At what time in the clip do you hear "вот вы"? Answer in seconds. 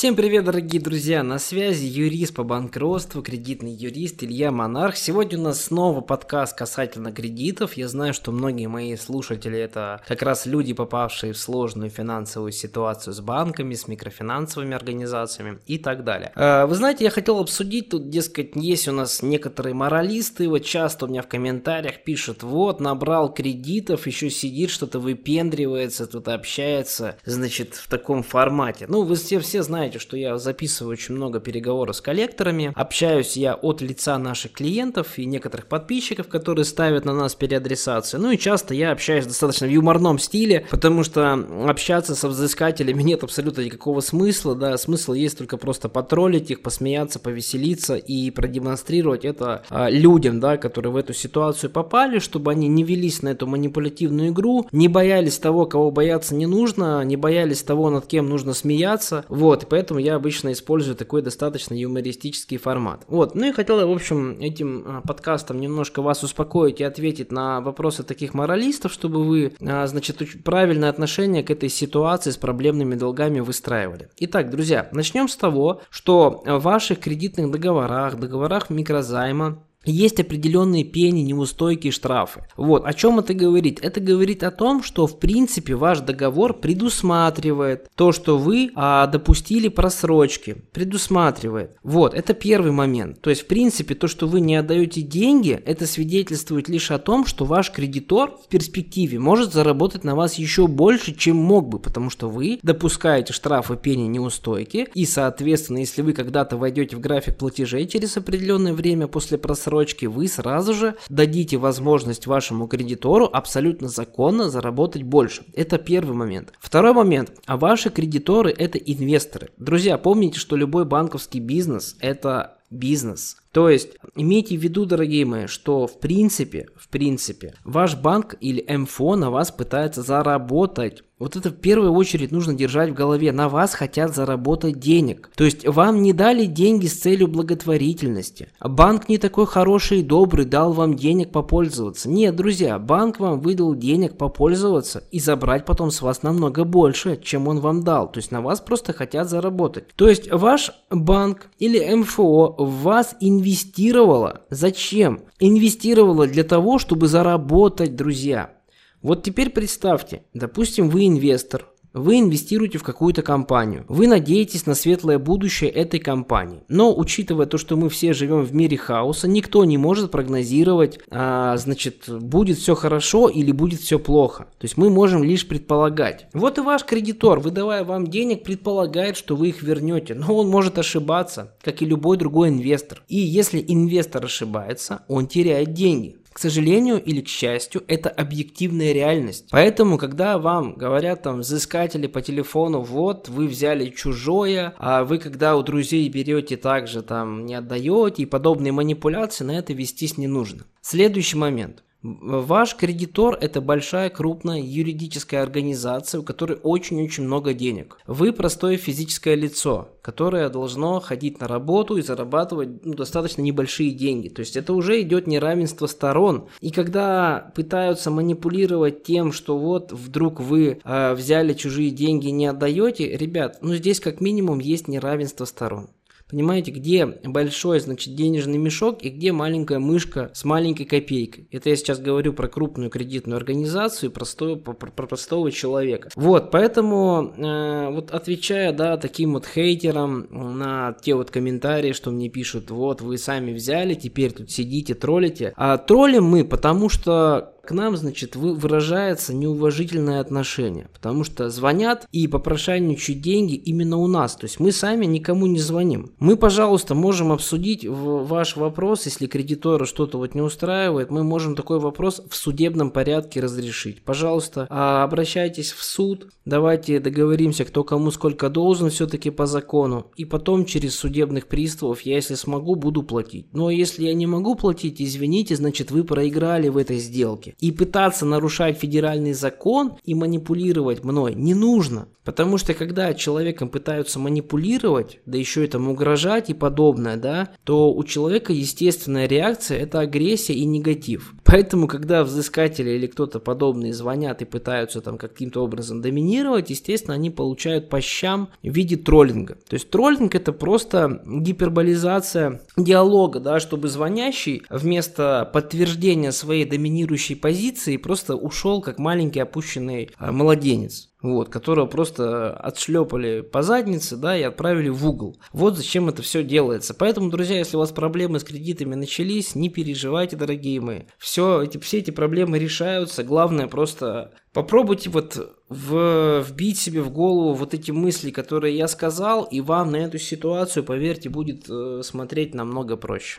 192.82-193.48, 242.70-243.18